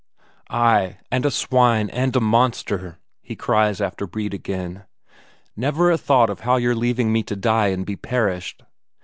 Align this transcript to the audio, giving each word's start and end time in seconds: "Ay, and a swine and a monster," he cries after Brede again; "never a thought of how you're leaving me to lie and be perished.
"Ay, 0.49 0.97
and 1.11 1.27
a 1.27 1.29
swine 1.29 1.87
and 1.91 2.15
a 2.15 2.19
monster," 2.19 2.97
he 3.21 3.35
cries 3.35 3.79
after 3.79 4.07
Brede 4.07 4.33
again; 4.33 4.85
"never 5.55 5.91
a 5.91 5.95
thought 5.99 6.31
of 6.31 6.39
how 6.39 6.55
you're 6.55 6.73
leaving 6.73 7.13
me 7.13 7.21
to 7.21 7.35
lie 7.35 7.67
and 7.67 7.85
be 7.85 7.95
perished. 7.97 8.63